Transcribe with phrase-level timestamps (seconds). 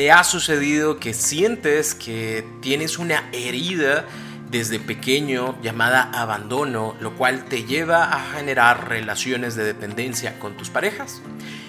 [0.00, 4.06] ¿Te ha sucedido que sientes que tienes una herida
[4.50, 10.70] desde pequeño llamada abandono, lo cual te lleva a generar relaciones de dependencia con tus
[10.70, 11.20] parejas?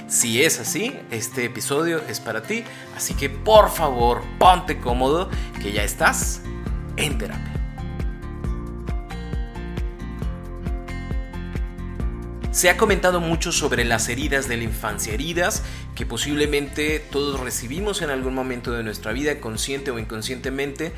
[0.08, 2.64] Si es así, este episodio es para ti,
[2.96, 5.30] así que por favor ponte cómodo
[5.62, 6.42] que ya estás
[6.96, 7.52] en terapia.
[12.52, 15.64] Se ha comentado mucho sobre las heridas de la infancia, heridas
[15.96, 20.94] que posiblemente todos recibimos en algún momento de nuestra vida, consciente o inconscientemente,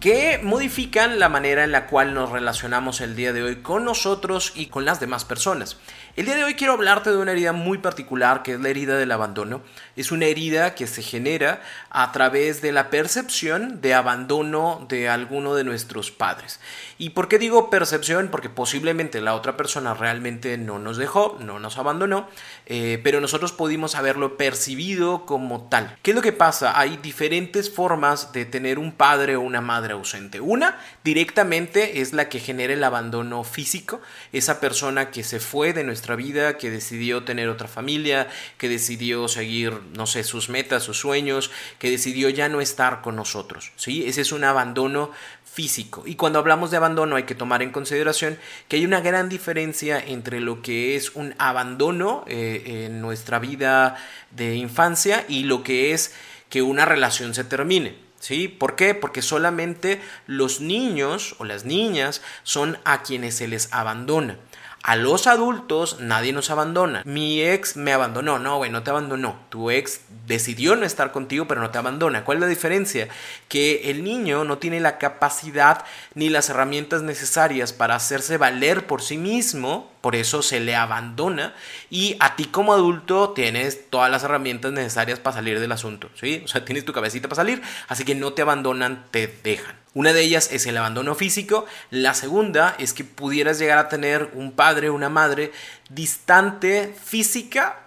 [0.00, 4.52] que modifican la manera en la cual nos relacionamos el día de hoy con nosotros
[4.54, 5.78] y con las demás personas.
[6.16, 8.96] El día de hoy quiero hablarte de una herida muy particular que es la herida
[8.96, 9.62] del abandono.
[9.96, 15.54] Es una herida que se genera a través de la percepción de abandono de alguno
[15.54, 16.60] de nuestros padres.
[16.96, 18.28] ¿Y por qué digo percepción?
[18.30, 22.28] Porque posiblemente la otra persona realmente no nos dejó, no nos abandonó,
[22.64, 25.96] eh, pero nosotros pudimos haberlo percibido como tal.
[26.02, 26.78] ¿Qué es lo que pasa?
[26.78, 30.40] Hay diferentes formas de tener un padre o una madre ausente.
[30.40, 34.00] Una directamente es la que genera el abandono físico,
[34.32, 38.28] esa persona que se fue de nuestra vida, que decidió tener otra familia,
[38.58, 43.16] que decidió seguir, no sé, sus metas, sus sueños, que decidió ya no estar con
[43.16, 43.72] nosotros.
[43.76, 44.04] ¿sí?
[44.06, 45.10] Ese es un abandono
[45.56, 46.02] físico.
[46.04, 49.98] Y cuando hablamos de abandono hay que tomar en consideración que hay una gran diferencia
[49.98, 53.96] entre lo que es un abandono eh, en nuestra vida
[54.36, 56.14] de infancia y lo que es
[56.48, 57.96] que una relación se termine.
[58.18, 58.48] ¿Sí?
[58.48, 58.94] ¿Por qué?
[58.94, 64.38] Porque solamente los niños o las niñas son a quienes se les abandona.
[64.86, 67.02] A los adultos nadie nos abandona.
[67.04, 68.38] Mi ex me abandonó.
[68.38, 69.36] No, güey, no te abandonó.
[69.48, 72.24] Tu ex decidió no estar contigo, pero no te abandona.
[72.24, 73.08] ¿Cuál es la diferencia?
[73.48, 75.84] Que el niño no tiene la capacidad
[76.14, 81.56] ni las herramientas necesarias para hacerse valer por sí mismo, por eso se le abandona.
[81.90, 86.10] Y a ti como adulto tienes todas las herramientas necesarias para salir del asunto.
[86.14, 86.42] ¿sí?
[86.44, 89.74] O sea, tienes tu cabecita para salir, así que no te abandonan, te dejan.
[89.96, 94.28] Una de ellas es el abandono físico, la segunda es que pudieras llegar a tener
[94.34, 95.52] un padre una madre
[95.88, 97.85] distante física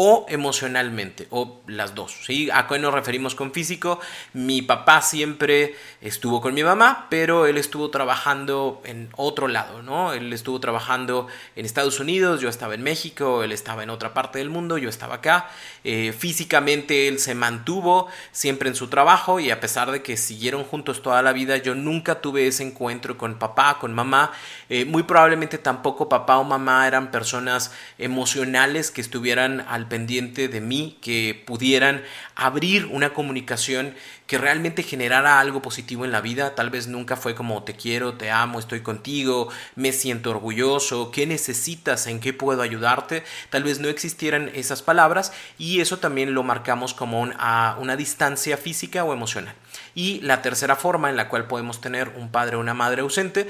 [0.00, 2.14] o emocionalmente, o las dos.
[2.24, 2.48] ¿sí?
[2.54, 3.98] ¿A qué nos referimos con físico?
[4.32, 10.12] Mi papá siempre estuvo con mi mamá, pero él estuvo trabajando en otro lado, ¿no?
[10.12, 11.26] Él estuvo trabajando
[11.56, 14.88] en Estados Unidos, yo estaba en México, él estaba en otra parte del mundo, yo
[14.88, 15.50] estaba acá.
[15.82, 20.62] Eh, físicamente él se mantuvo siempre en su trabajo y a pesar de que siguieron
[20.62, 24.30] juntos toda la vida, yo nunca tuve ese encuentro con papá, con mamá.
[24.68, 30.60] Eh, muy probablemente tampoco papá o mamá eran personas emocionales que estuvieran al pendiente de
[30.60, 32.02] mí, que pudieran
[32.34, 33.94] abrir una comunicación
[34.26, 36.54] que realmente generara algo positivo en la vida.
[36.54, 41.26] Tal vez nunca fue como te quiero, te amo, estoy contigo, me siento orgulloso, qué
[41.26, 43.24] necesitas, en qué puedo ayudarte.
[43.50, 49.04] Tal vez no existieran esas palabras y eso también lo marcamos como una distancia física
[49.04, 49.54] o emocional.
[49.98, 53.48] Y la tercera forma en la cual podemos tener un padre o una madre ausente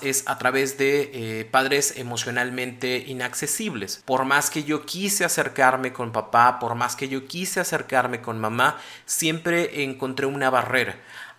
[0.00, 4.02] es a través de eh, padres emocionalmente inaccesibles.
[4.06, 8.40] Por más que yo quise acercarme con papá, por más que yo quise acercarme con
[8.40, 10.96] mamá, siempre encontré una barrera.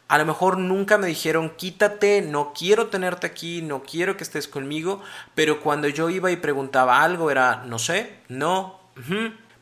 [0.07, 4.47] A lo mejor nunca me dijeron quítate, no quiero tenerte aquí, no quiero que estés
[4.47, 5.01] conmigo,
[5.33, 8.79] pero cuando yo iba y preguntaba algo era no sé, no,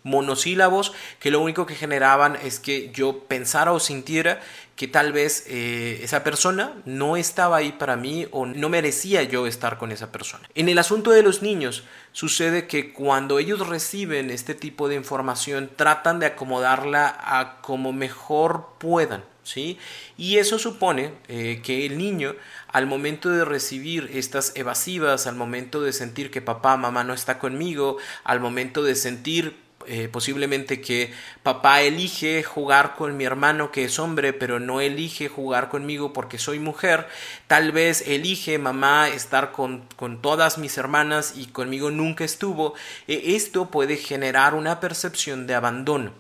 [0.04, 4.42] monosílabos que lo único que generaban es que yo pensara o sintiera
[4.82, 9.46] que tal vez eh, esa persona no estaba ahí para mí o no merecía yo
[9.46, 10.50] estar con esa persona.
[10.56, 15.70] En el asunto de los niños sucede que cuando ellos reciben este tipo de información
[15.76, 19.24] tratan de acomodarla a como mejor puedan.
[19.44, 19.80] ¿Sí?
[20.18, 22.36] Y eso supone eh, que el niño,
[22.68, 27.40] al momento de recibir estas evasivas, al momento de sentir que papá, mamá no está
[27.40, 29.56] conmigo, al momento de sentir
[29.88, 35.28] eh, posiblemente que papá elige jugar con mi hermano que es hombre, pero no elige
[35.28, 37.08] jugar conmigo porque soy mujer.
[37.48, 42.74] Tal vez elige mamá estar con, con todas mis hermanas y conmigo nunca estuvo.
[43.08, 46.12] E, esto puede generar una percepción de abandono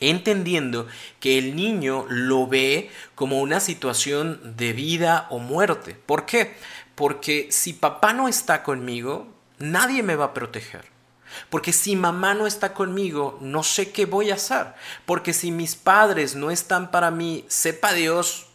[0.00, 0.86] entendiendo
[1.20, 5.94] que el niño lo ve como una situación de vida o muerte.
[5.94, 6.54] ¿Por qué?
[6.94, 9.28] Porque si papá no está conmigo,
[9.58, 10.99] nadie me va a proteger.
[11.48, 14.74] Porque si mamá no está conmigo, no sé qué voy a hacer.
[15.06, 18.46] Porque si mis padres no están para mí, sepa Dios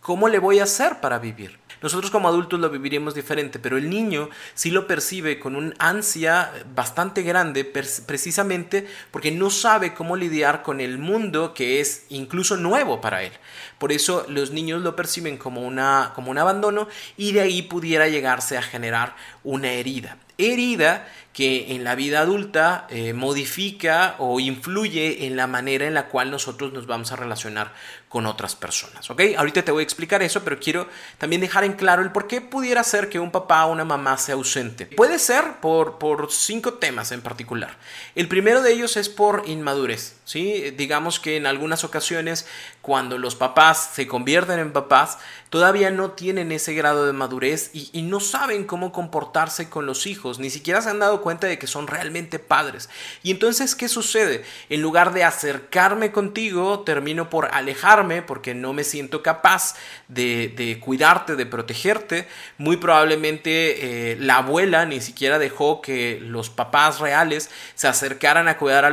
[0.00, 1.58] cómo le voy a hacer para vivir.
[1.80, 6.50] Nosotros como adultos lo viviremos diferente, pero el niño sí lo percibe con un ansia
[6.74, 13.00] bastante grande precisamente porque no sabe cómo lidiar con el mundo que es incluso nuevo
[13.00, 13.32] para él.
[13.78, 18.08] Por eso los niños lo perciben como, una, como un abandono y de ahí pudiera
[18.08, 19.14] llegarse a generar
[19.44, 20.18] una herida.
[20.36, 21.06] herida
[21.38, 26.32] que en la vida adulta eh, modifica o influye en la manera en la cual
[26.32, 27.72] nosotros nos vamos a relacionar
[28.08, 29.08] con otras personas.
[29.08, 29.20] ¿ok?
[29.36, 30.88] Ahorita te voy a explicar eso, pero quiero
[31.18, 34.16] también dejar en claro el por qué pudiera ser que un papá o una mamá
[34.16, 34.86] sea ausente.
[34.86, 37.76] Puede ser por, por cinco temas en particular.
[38.16, 40.16] El primero de ellos es por inmadurez.
[40.24, 40.72] ¿sí?
[40.76, 42.46] Digamos que en algunas ocasiones
[42.82, 45.18] cuando los papás se convierten en papás,
[45.50, 50.38] todavía no tienen ese grado de madurez y, no saben cómo comportarse con los hijos,
[50.38, 52.88] ni siquiera se han dado cuenta de que son realmente padres.
[53.22, 54.44] Y entonces, ¿qué sucede?
[54.70, 59.74] En lugar de acercarme contigo, termino por alejarme porque no me siento capaz
[60.08, 62.28] de, cuidarte, de protegerte.
[62.56, 68.56] Muy probablemente eh, la abuela ni siquiera dejó que los papás reales se acercaran a
[68.56, 68.90] cuidar a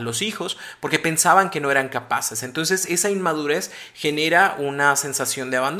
[0.00, 2.42] los hijos porque pensaban que no eran capaces.
[2.42, 5.79] Entonces, esa inmadurez genera una sensación de abandono.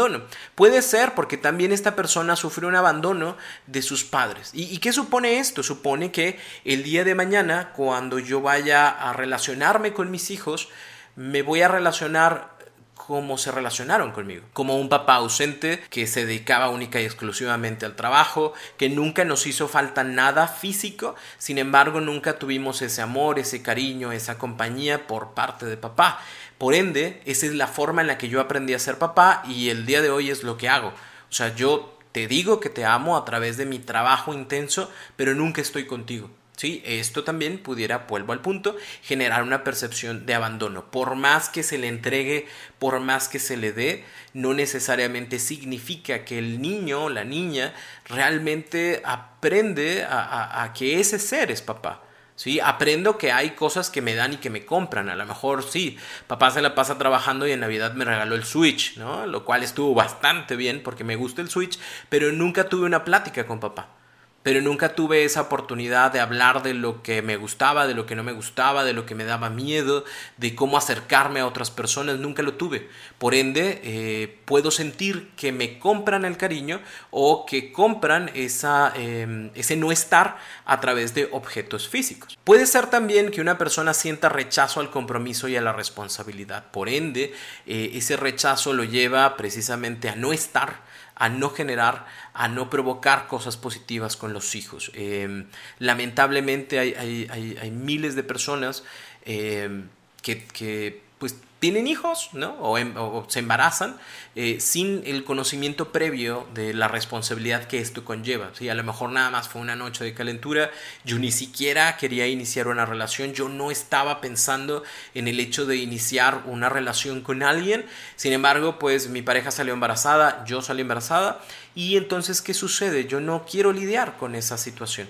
[0.55, 3.37] Puede ser porque también esta persona sufrió un abandono
[3.67, 4.51] de sus padres.
[4.53, 5.63] ¿Y, qué supone esto?
[5.63, 10.69] Supone que el día de mañana, cuando yo vaya a relacionarme con mis hijos,
[11.17, 12.60] me voy a relacionar
[13.07, 17.97] como se relacionaron conmigo, como un papá ausente que se dedicaba única y exclusivamente al
[17.97, 23.63] trabajo, que nunca nos hizo falta nada físico, sin embargo nunca tuvimos ese amor, ese
[23.63, 26.21] cariño, esa compañía por parte de papá.
[26.59, 29.71] Por ende, esa es la forma en la que yo aprendí a ser papá y
[29.71, 30.89] el día de hoy es lo que hago.
[30.89, 35.35] O sea, yo te digo que te amo a través de mi trabajo intenso, pero
[35.35, 36.31] nunca estoy contigo.
[36.61, 36.83] ¿Sí?
[36.85, 40.91] Esto también pudiera, vuelvo al punto, generar una percepción de abandono.
[40.91, 42.49] Por más que se le entregue,
[42.79, 44.05] por más que se le dé,
[44.35, 47.73] no necesariamente significa que el niño o la niña
[48.05, 52.03] realmente aprende a, que ese ser es papá.
[52.37, 52.61] ¿sí?
[52.61, 55.09] Aprendo que hay cosas que me dan y que me compran.
[55.09, 55.97] A lo mejor sí,
[56.27, 59.25] papá se la pasa trabajando y en Navidad me regaló el Switch, ¿no?
[59.27, 61.79] Lo cual estuvo bastante bien porque me gusta el Switch,
[62.11, 64.00] pero nunca tuve una plática con papá
[64.43, 68.17] pero nunca tuve esa oportunidad de hablar de lo que me gustaba, de lo que
[68.17, 70.05] no me gustaba, de lo que me daba miedo,
[70.39, 72.89] de cómo acercarme a otras personas, nunca lo tuve.
[73.19, 79.77] Por ende, eh, puedo sentir que me compran el cariño o que compran em, ese
[79.77, 82.39] no estar a través de objetos físicos.
[82.45, 86.71] Puede ser también que una persona sienta rechazo al compromiso y a la responsabilidad.
[86.71, 87.35] Por ende,
[87.67, 90.89] eh, ese rechazo lo lleva precisamente a no estar
[91.21, 94.91] a no generar, a no provocar cosas positivas con los hijos.
[94.95, 95.47] Em,
[95.79, 98.85] lamentablemente hay, miles de personas
[99.27, 99.89] em,
[100.23, 102.53] que, que, pues tienen hijos, ¿no?
[102.55, 102.95] O, em,
[103.29, 103.99] se embarazan
[104.35, 108.51] eh, sin el conocimiento previo de la responsabilidad que esto conlleva.
[108.55, 108.71] ¿sí?
[108.71, 110.71] A lo mejor nada más fue una noche de calentura,
[111.05, 114.83] yo ni siquiera quería iniciar una relación, yo no estaba pensando
[115.15, 117.85] en el hecho de iniciar una relación con alguien,
[118.17, 121.43] sin embargo, pues mi pareja salió embarazada, yo salí embarazada,
[121.75, 123.07] y entonces, ¿qué sucede?
[123.07, 125.09] Yo no quiero lidiar con esa situación.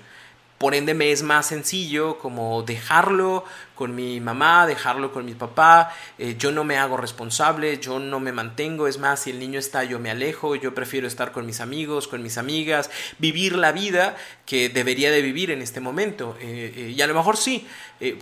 [0.61, 5.91] Por ende me es más sencillo como dejarlo con mi mamá, dejarlo con mi papá,
[6.19, 9.59] eh, yo no me hago responsable, yo no me mantengo, es más, si el niño
[9.59, 13.73] está yo me alejo, yo prefiero estar con mis amigos, con mis amigas, vivir la
[13.73, 16.37] vida que debería de vivir en este momento.
[16.43, 17.67] Eh, eh, y a lo mejor sí,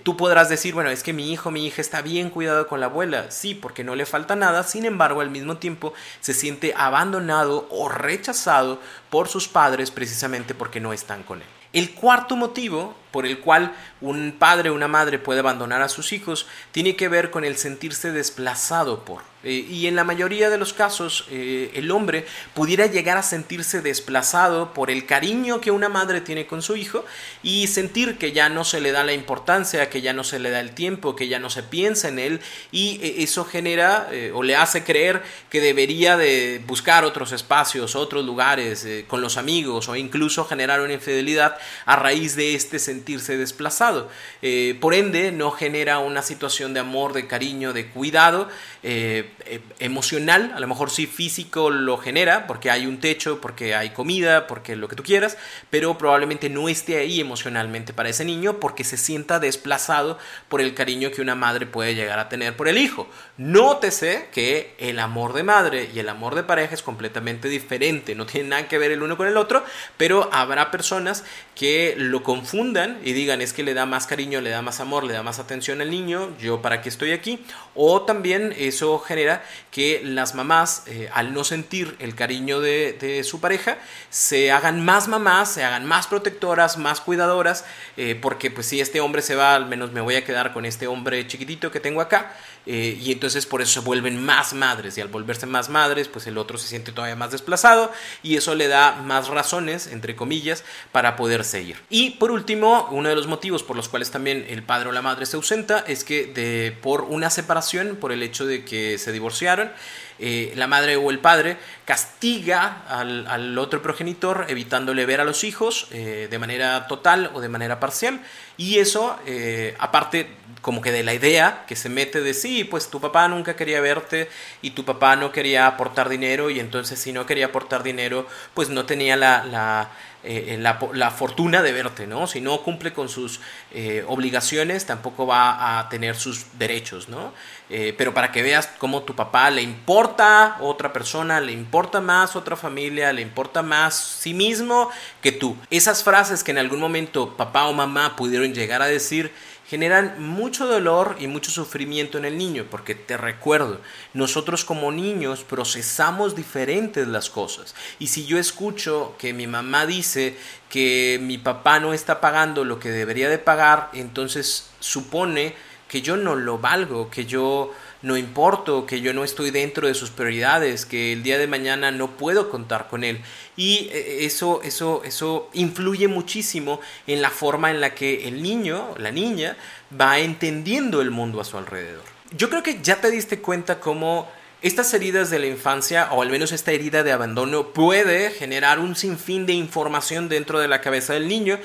[0.04, 2.86] tú podrás decir, bueno, es que mi hijo, mi hija está bien cuidado con la
[2.86, 7.66] abuela, sí, porque no le falta nada, sin embargo, al mismo tiempo se siente abandonado
[7.72, 8.78] o rechazado
[9.10, 11.57] por sus padres precisamente porque no están con él.
[11.72, 16.12] El cuarto motivo por el cual un padre o una madre puede abandonar a sus
[16.12, 19.22] hijos tiene que ver con el sentirse desplazado por.
[19.44, 23.82] Eh, y en la mayoría de los casos eh, el hombre pudiera llegar a sentirse
[23.82, 27.04] desplazado por el cariño que una madre tiene con su hijo
[27.44, 30.50] y sentir que ya no se le da la importancia, que ya no se le
[30.50, 32.40] da el tiempo, que ya no se piensa en él
[32.72, 38.24] y eh, eso genera o le hace creer que debería de buscar otros espacios, otros
[38.24, 41.56] lugares con los amigos o incluso generar una infidelidad
[41.86, 44.08] a raíz de este sentimiento sentirse desplazado.
[44.42, 48.48] Eh, por ende, no genera una situación de amor, de cariño, de cuidado
[48.90, 53.74] eh, eh, emocional, a lo mejor sí físico lo genera, porque hay un techo, porque
[53.74, 55.36] hay comida, porque lo que tú quieras,
[55.68, 60.16] pero probablemente no esté ahí emocionalmente para ese niño porque se sienta desplazado
[60.48, 63.10] por el cariño que una madre puede llegar a tener por el hijo.
[63.36, 68.24] Nótese que el amor de madre y el amor de pareja es completamente diferente, no
[68.24, 69.64] tiene nada que ver el uno con el otro,
[69.98, 74.48] pero habrá personas que lo confundan y digan es que le da más cariño, le
[74.48, 77.44] da más amor, le da más atención al niño, yo para qué estoy aquí.
[77.74, 79.42] O también eso genera
[79.72, 85.08] que las mamás, eh, al no sentir el cariño de, su pareja, se hagan más
[85.08, 87.64] mamás, se hagan más protectoras, más cuidadoras,
[87.96, 90.64] eh, porque pues si este hombre se va, al menos me voy a quedar con
[90.64, 92.32] este hombre chiquitito que tengo acá.
[92.70, 96.26] Eh, y entonces por eso se vuelven más madres y al volverse más madres pues
[96.26, 97.90] el otro se siente todavía más desplazado
[98.22, 101.78] y eso le da más razones entre comillas para poder seguir.
[101.88, 105.00] Y por último uno de los motivos por los cuales también el padre o la
[105.00, 109.12] madre se ausenta es que de, por una separación por el hecho de que se
[109.12, 109.70] divorciaron
[110.18, 115.88] eh, la madre o el padre castiga al, otro progenitor evitándole ver a los hijos
[115.92, 118.20] eh, de manera total o de manera parcial.
[118.56, 120.28] Y eso eh, aparte
[120.60, 123.80] como que de la idea que se mete de sí, pues tu papá nunca quería
[123.80, 124.28] verte
[124.60, 128.68] y tu papá no quería aportar dinero y entonces si no quería aportar dinero pues
[128.68, 129.90] no tenía la
[130.30, 132.26] eh, la, fortuna de verte, ¿no?
[132.26, 133.40] Si no cumple con sus
[133.72, 137.32] eh, obligaciones, tampoco va a tener sus derechos, ¿no?
[137.70, 142.36] Eh, pero para que veas cómo tu papá le importa otra persona, le importa más
[142.36, 144.90] otra familia, le importa más sí mismo
[145.22, 145.56] que tú.
[145.70, 149.32] Esas frases que en algún momento papá o mamá pudieron llegar a decir,
[149.68, 153.80] generan mucho dolor y mucho sufrimiento en el niño, porque te recuerdo,
[154.14, 157.74] nosotros como niños procesamos diferentes las cosas.
[157.98, 160.38] Y si yo escucho que mi mamá dice
[160.70, 165.54] que mi papá no está pagando lo que debería de pagar, entonces supone
[165.86, 169.94] que yo no lo valgo, que yo no importo, que yo no estoy dentro de
[169.94, 173.20] sus prioridades, que el día de mañana no puedo contar con él.
[173.56, 178.94] Y eh, eso, eso, eso influye muchísimo en la forma en la que el niño,
[178.98, 179.56] la niña,
[179.98, 182.04] va entendiendo el mundo a su alrededor.
[182.36, 186.30] Yo creo que ya te diste cuenta cómo estas heridas de la infancia, o al
[186.30, 191.14] menos esta herida de abandono, puede generar un sinfín de información dentro de la cabeza
[191.14, 191.58] del niño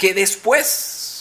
[0.00, 0.64] que después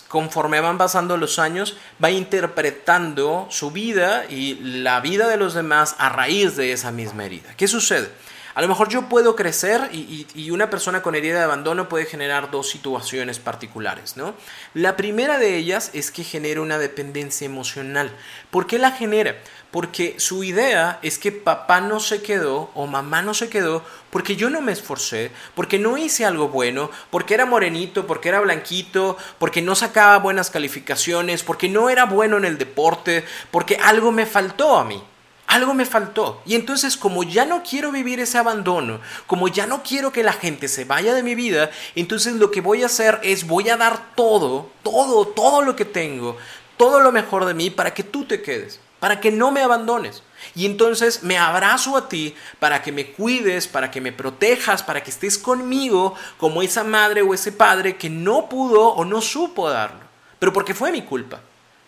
[0.10, 5.96] conforme van pasando los años, va interpretando su vida y la vida de los demás
[6.00, 7.54] a raíz de esa misma herida.
[7.56, 8.10] ¿Qué sucede?
[8.56, 12.51] A lo mejor yo puedo crecer y, una persona con herida de abandono puede generar
[12.51, 14.34] dos situaciones particulares, ¿no?
[14.74, 18.12] La primera de ellas es que genera una dependencia emocional.
[18.50, 19.38] ¿Por qué la genera?
[19.71, 24.35] Porque su idea es que papá no se quedó o mamá no se quedó porque
[24.35, 29.15] yo no me esforcé, porque no hice algo bueno, porque era morenito, porque era blanquito,
[29.38, 34.25] porque no sacaba buenas calificaciones, porque no era bueno en el deporte, porque algo me
[34.25, 35.03] faltó a mí
[35.49, 36.41] algo me faltó.
[36.45, 40.33] Y entonces como ya no quiero vivir ese abandono, como ya no quiero que la
[40.33, 43.77] gente se vaya de mi vida, entonces lo que voy a hacer es voy a
[43.77, 46.38] dar todo, todo, todo lo que tengo,
[46.77, 50.24] todo lo mejor de mí para que tú te quedes, para que no me abandones.
[50.56, 55.03] Y entonces me abrazo a ti para que me cuides, para que me protejas, para
[55.03, 59.70] que estés conmigo como esa madre o ese padre que no pudo o no supo
[59.70, 60.01] darlo,
[60.39, 61.41] pero porque fue mi culpa.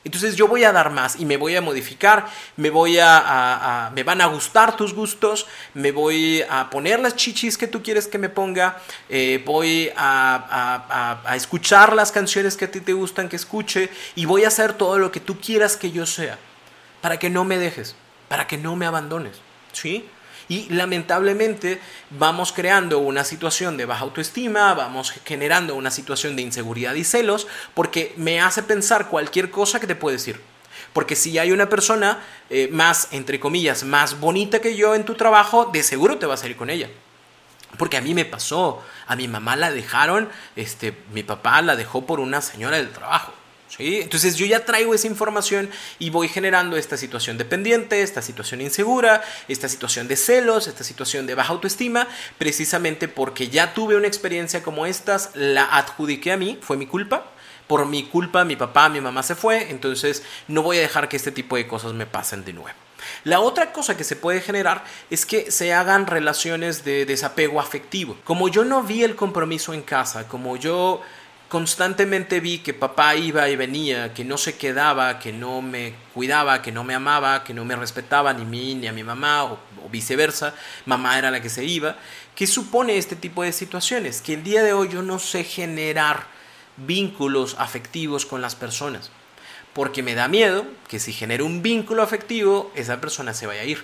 [0.03, 2.25] Entonces yo voy a dar más y me voy a modificar,
[2.58, 7.56] me voy a, me van a gustar tus gustos, me voy a poner las chichis
[7.56, 12.72] que tú quieres que me ponga, eh, voy a, a, escuchar las canciones que a
[12.72, 15.91] ti te gustan que escuche y voy a hacer todo lo que tú quieras que
[15.91, 16.39] yo sea,
[17.01, 17.96] para que no me dejes,
[18.27, 19.38] para que no me abandones,
[19.74, 20.08] ¿sí?
[20.48, 21.79] Y lamentablemente
[22.10, 27.48] vamos creando una situación de baja autoestima, vamos generando una situación de inseguridad y celos,
[27.74, 30.41] porque me hace pensar cualquier cosa que te puede decir.
[30.93, 35.15] Porque si hay una persona eh, más, entre comillas, más bonita que yo en tu
[35.15, 36.89] trabajo, de seguro te vas a ir con ella.
[37.77, 42.05] Porque a mí me pasó, a mi mamá la dejaron, este, mi papá la dejó
[42.05, 43.31] por una señora del trabajo.
[43.78, 49.24] Entonces yo ya traigo esa información y voy generando esta situación dependiente, esta situación insegura,
[49.48, 54.63] esta situación de celos, esta situación de baja autoestima, precisamente porque ya tuve una experiencia
[54.63, 57.32] como estas, la adjudiqué a mí, fue mi culpa.
[57.68, 61.16] Por mi culpa mi papá, mi mamá se fue, entonces no voy a dejar que
[61.16, 62.78] este tipo de cosas me pasen de nuevo.
[63.24, 68.18] La otra cosa que se puede generar es que se hagan relaciones de desapego afectivo.
[68.25, 71.01] Como yo no vi el compromiso en casa, como yo
[71.51, 76.62] constantemente vi que papá iba y venía, que no se quedaba, que no me cuidaba,
[76.62, 79.43] que no me amaba, que no me respetaba ni a mí ni a mi mamá
[79.43, 79.60] o,
[79.91, 80.55] viceversa,
[80.86, 81.98] mamá era la que se iba.
[82.36, 84.22] ¿Qué supone este tipo de situaciones?
[84.22, 86.25] Que el día de hoy yo no sé generar
[86.77, 89.12] vínculos afectivos con las personas,
[89.74, 93.65] porque me da miedo que si genero un vínculo afectivo, esa persona se vaya a
[93.65, 93.84] ir.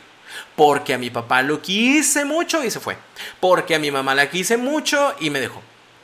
[0.56, 2.96] Porque a mi papá lo quise mucho y se fue.
[3.42, 5.62] Porque a mi mamá la quise mucho y me dejó.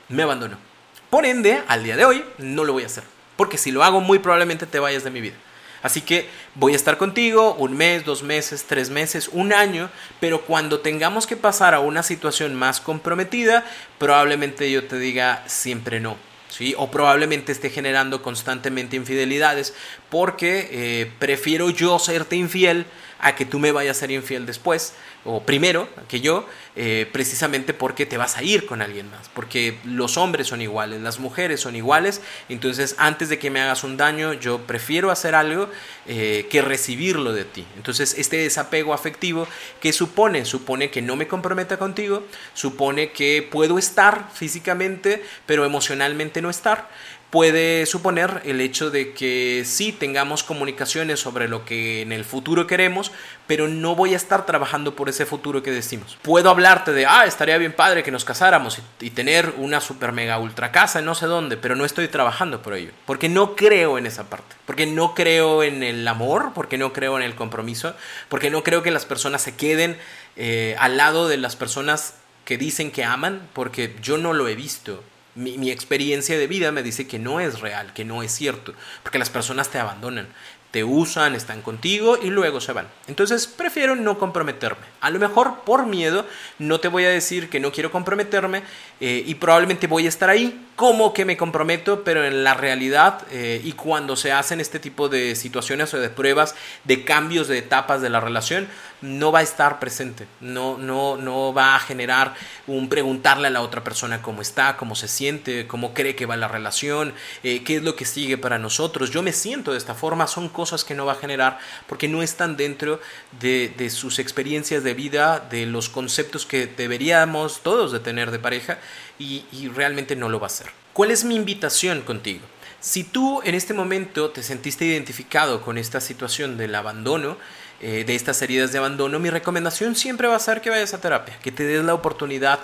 [0.10, 0.73] Me abandonó.
[1.14, 3.04] Por ende, al día de hoy, no lo voy a hacer.
[3.38, 5.36] Porque si lo hago, muy probablemente te vayas de mi vida.
[5.84, 10.42] Así que voy a estar contigo un mes, dos meses, tres meses, un año, pero
[10.42, 13.64] cuando tengamos que pasar a una situación más comprometida,
[14.00, 16.18] probablemente yo te diga siempre no.
[16.50, 16.74] ¿Sí?
[16.80, 19.76] O probablemente esté generando constantemente infidelidades
[20.14, 22.86] porque eh, prefiero yo serte infiel
[23.18, 24.94] a que tú me vayas a ser infiel después
[25.26, 29.80] o primero que yo, eh, precisamente porque te vas a ir con alguien más, porque
[29.86, 33.98] los hombres son iguales, las mujeres son iguales, entonces antes de que me hagas un
[33.98, 35.68] daño, yo prefiero hacer algo
[36.06, 37.66] eh, que recibirlo de ti.
[37.76, 39.48] Entonces este desapego afectivo,
[39.82, 40.46] que supone?
[40.46, 46.88] Supone que no me comprometa contigo, supone que puedo estar físicamente, pero emocionalmente no estar
[47.34, 52.68] puede suponer el hecho de que sí tengamos comunicaciones sobre lo que en el futuro
[52.68, 53.12] queremos,
[53.48, 56.16] pero no voy a estar trabajando por ese futuro que decimos.
[56.22, 60.38] Puedo hablarte de, ah, estaría bien padre que nos casáramos y, tener una super mega
[60.38, 63.98] ultra casa en no sé dónde, pero no estoy trabajando por ello, porque no creo
[63.98, 67.96] en esa parte, porque no creo en el amor, porque no creo en el compromiso,
[68.30, 69.98] porque no creo que las personas se queden
[70.36, 72.14] eh, al lado de las personas
[72.46, 75.04] que dicen que aman, porque yo no lo he visto
[75.36, 79.20] mi, experiencia de vida me dice que no es real, que no es cierto, porque
[79.20, 80.28] las personas te abandonan,
[80.74, 82.88] te usan, están contigo y luego se van.
[83.06, 84.82] Entonces prefiero no comprometerme.
[85.02, 86.26] A lo mejor por miedo
[86.58, 88.64] no te voy a decir que no quiero comprometerme
[89.00, 93.22] eh, y probablemente voy a estar ahí como que me comprometo, pero en la realidad
[93.30, 97.60] eh, y cuando se hacen este tipo de situaciones o de pruebas, de cambios de
[97.60, 98.68] etapas de la relación,
[99.02, 102.34] no va a estar presente, no, no, no va a generar
[102.66, 106.38] un preguntarle a la otra persona cómo está, cómo se siente, cómo cree que va
[106.38, 107.14] la relación,
[107.44, 109.12] eh, qué es lo que sigue para nosotros.
[109.12, 112.24] Yo me siento de esta forma, son cosas que no va a generar porque no
[112.24, 113.00] están dentro
[113.40, 118.80] de, sus experiencias de vida, de los conceptos que deberíamos todos de tener de pareja
[119.20, 120.68] y, y realmente no lo va a hacer.
[120.94, 122.42] ¿Cuál es mi invitación contigo?
[122.80, 127.38] Si tú en este momento te sentiste identificado con esta situación del abandono,
[127.86, 131.02] eh, de estas heridas de abandono, mi recomendación siempre va a ser que vayas a
[131.02, 132.60] terapia, que te des la oportunidad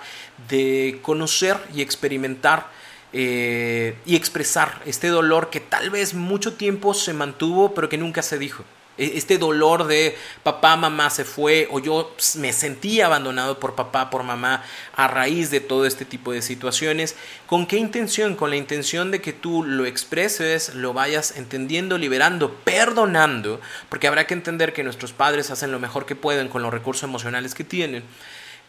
[0.47, 2.67] de conocer y experimentar
[3.11, 8.21] eh, y expresar este dolor que tal vez mucho tiempo se mantuvo pero que nunca
[8.21, 8.63] se dijo.
[8.99, 14.11] E, este dolor de papá, mamá se fue o yo me sentí abandonado por papá,
[14.11, 14.63] por mamá
[14.95, 17.15] a raíz de todo este tipo de situaciones.
[17.47, 18.35] ¿Con qué intención?
[18.35, 24.27] Con la intención de que tú lo expreses, lo vayas entendiendo, liberando, perdonando, porque habrá
[24.27, 27.63] que entender que nuestros padres hacen lo mejor que pueden con los recursos emocionales que
[27.63, 28.03] tienen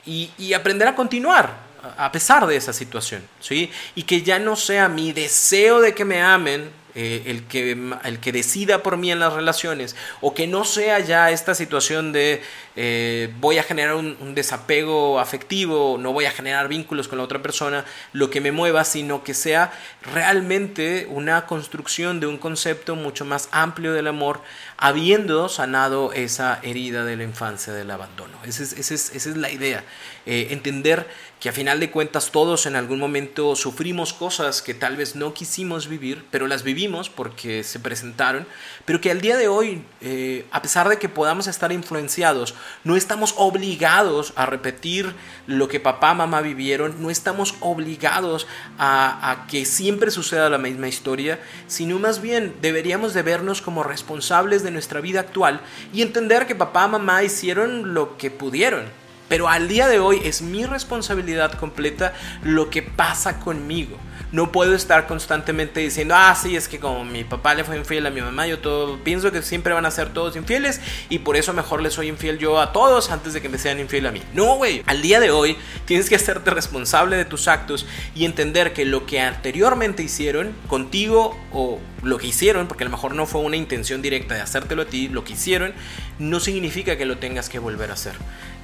[0.06, 3.70] y, y aprender a continuar a pesar de esa situación, ¿sí?
[3.94, 8.18] Y que ya no sea mi deseo de que me amen eh, el, que, el
[8.18, 12.42] que decida por mí en las relaciones, o que no sea ya esta situación de
[12.75, 17.43] eh, voy a generar un, desapego afectivo, no voy a generar vínculos con la otra
[17.43, 19.73] persona, lo que me mueva, sino que sea
[20.12, 24.43] realmente una construcción de un concepto mucho más amplio del amor,
[24.80, 28.38] habiendo sanado esa herida de la infancia del abandono.
[28.47, 29.84] Esa es, esa es, la idea,
[30.25, 31.06] eh, entender
[31.38, 35.32] que a final de cuentas todos en algún momento sufrimos cosas que tal vez no
[35.34, 38.47] quisimos vivir, pero las vivimos porque se presentaron,
[38.84, 42.97] pero que al día de hoy, eh, a pesar de que podamos estar influenciados, no
[42.97, 45.14] estamos obligados a repetir
[45.47, 48.47] lo que papá, mamá vivieron, no estamos obligados
[48.78, 53.82] a, a que siempre suceda la misma historia, sino más bien deberíamos de vernos como
[53.82, 55.61] responsables de nuestra vida actual
[55.93, 60.43] y entender que papá, mamá hicieron lo que pudieron pero al día de hoy es
[60.43, 63.97] mi responsabilidad completa lo que pasa conmigo.
[64.32, 68.06] No puedo estar constantemente diciendo, ah, sí, es que como mi papá le fue infiel
[68.06, 71.36] a mi mamá, yo todo, pienso que siempre van a ser todos infieles y por
[71.36, 74.12] eso mejor le soy infiel yo a todos antes de que me sean infiel a
[74.12, 74.23] mí.
[74.34, 78.73] No, güey, al día de hoy tienes que hacerte responsable de tus actos y entender
[78.73, 83.26] que lo que anteriormente hicieron contigo o lo que hicieron, porque a lo mejor no
[83.26, 85.73] fue una intención directa de hacértelo a ti, lo que hicieron,
[86.19, 88.14] no significa que lo tengas que volver a hacer.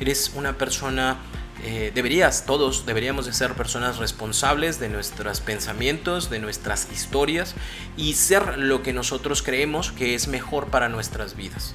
[0.00, 1.18] Eres una persona
[1.64, 7.54] eh, deberías, todos deberíamos de ser personas responsables de nuestros pensamientos, de nuestras historias
[7.96, 11.74] y ser lo que nosotros creemos que es mejor para nuestras vidas.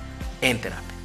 [0.40, 0.95] en terapia.